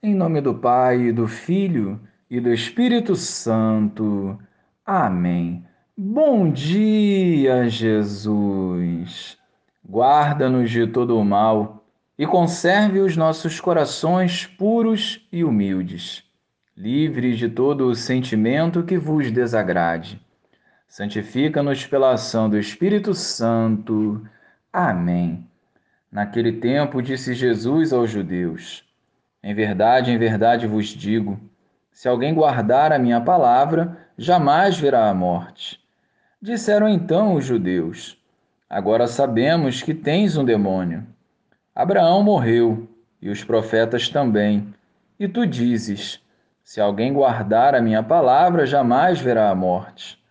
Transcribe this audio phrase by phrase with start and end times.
[0.00, 2.00] Em nome do Pai, do Filho
[2.30, 4.38] e do Espírito Santo.
[4.86, 5.66] Amém.
[5.96, 9.36] Bom dia, Jesus.
[9.84, 11.84] Guarda-nos de todo o mal
[12.16, 16.22] e conserve os nossos corações puros e humildes,
[16.76, 20.24] livres de todo o sentimento que vos desagrade.
[20.86, 24.24] Santifica-nos pela ação do Espírito Santo.
[24.72, 25.44] Amém.
[26.10, 28.87] Naquele tempo disse Jesus aos judeus:
[29.48, 31.40] em verdade, em verdade vos digo:
[31.90, 35.80] se alguém guardar a minha palavra, jamais verá a morte.
[36.40, 38.22] Disseram então os judeus:
[38.68, 41.02] Agora sabemos que tens um demônio.
[41.74, 42.86] Abraão morreu,
[43.22, 44.68] e os profetas também.
[45.18, 46.22] E tu dizes:
[46.62, 50.22] Se alguém guardar a minha palavra, jamais verá a morte.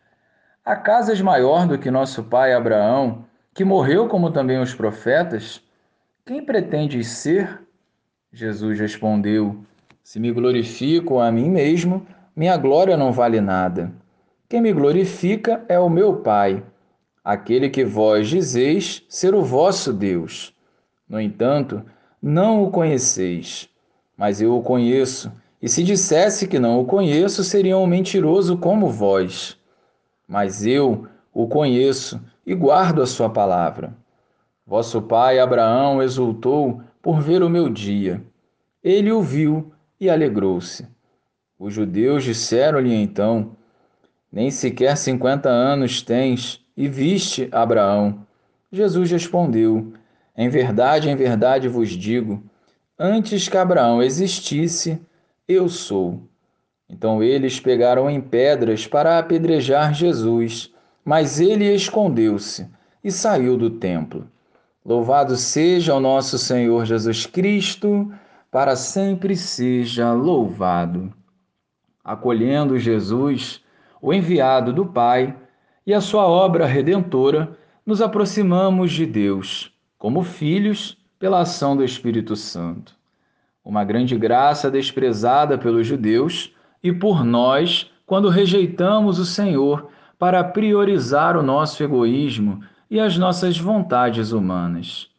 [0.63, 5.59] Acaso maior do que nosso pai Abraão, que morreu como também os profetas?
[6.23, 7.65] Quem pretendes ser?
[8.31, 9.63] Jesus respondeu:
[10.03, 12.05] Se me glorifico a mim mesmo,
[12.35, 13.91] minha glória não vale nada.
[14.49, 16.63] Quem me glorifica é o meu Pai,
[17.23, 20.53] aquele que vós dizeis ser o vosso Deus.
[21.07, 21.83] No entanto,
[22.21, 23.69] não o conheceis,
[24.15, 25.31] mas eu o conheço,
[25.61, 29.57] e se dissesse que não o conheço, seria um mentiroso como vós.
[30.27, 33.93] Mas eu o conheço e guardo a sua palavra.
[34.65, 38.21] Vosso pai Abraão exultou por ver o meu dia.
[38.83, 40.85] Ele o viu e alegrou-se.
[41.57, 43.55] Os judeus disseram-lhe então:
[44.29, 48.27] Nem sequer cinquenta anos tens e viste Abraão.
[48.69, 49.93] Jesus respondeu:
[50.35, 52.43] Em verdade, em verdade vos digo:
[52.99, 54.99] antes que Abraão existisse,
[55.47, 56.23] eu sou.
[56.89, 60.73] Então eles pegaram em pedras para apedrejar Jesus,
[61.05, 62.67] mas ele escondeu-se
[63.01, 64.29] e saiu do templo.
[64.87, 68.09] Louvado seja o nosso Senhor Jesus Cristo,
[68.49, 71.13] para sempre seja louvado.
[72.01, 73.61] Acolhendo Jesus,
[74.01, 75.35] o enviado do Pai,
[75.85, 77.51] e a sua obra redentora,
[77.85, 82.95] nos aproximamos de Deus, como filhos, pela ação do Espírito Santo.
[83.65, 91.35] Uma grande graça desprezada pelos judeus e por nós quando rejeitamos o Senhor para priorizar
[91.35, 95.09] o nosso egoísmo e as nossas vontades humanas.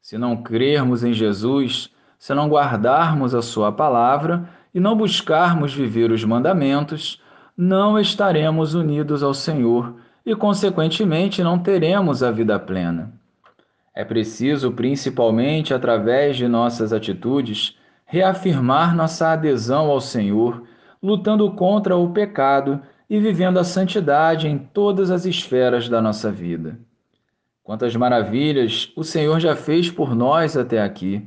[0.00, 6.10] Se não crermos em Jesus, se não guardarmos a Sua palavra e não buscarmos viver
[6.10, 7.20] os mandamentos,
[7.56, 13.12] não estaremos unidos ao Senhor e, consequentemente, não teremos a vida plena.
[13.94, 20.62] É preciso, principalmente através de nossas atitudes, reafirmar nossa adesão ao Senhor,
[21.02, 26.78] lutando contra o pecado e vivendo a santidade em todas as esferas da nossa vida.
[27.62, 31.26] Quantas maravilhas o Senhor já fez por nós até aqui.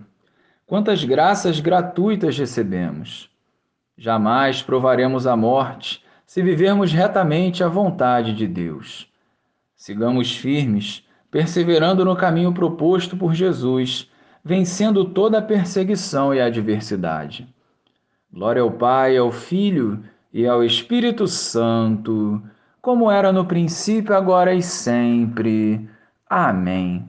[0.65, 3.29] Quantas graças gratuitas recebemos.
[3.97, 9.07] Jamais provaremos a morte se vivermos retamente a vontade de Deus.
[9.75, 14.09] Sigamos firmes, perseverando no caminho proposto por Jesus,
[14.43, 17.47] vencendo toda a perseguição e adversidade.
[18.31, 22.41] Glória ao Pai, ao Filho e ao Espírito Santo,
[22.81, 25.87] como era no princípio, agora e sempre.
[26.33, 27.07] Amém.